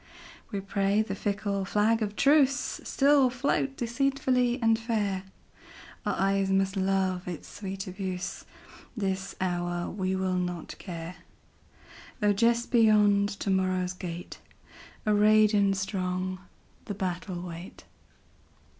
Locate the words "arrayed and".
15.05-15.77